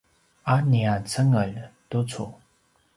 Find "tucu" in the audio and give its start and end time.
1.89-2.25